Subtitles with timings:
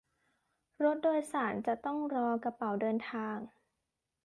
[0.83, 3.37] รถโดยสารจะต้องรอกระเป๋าเดินทาง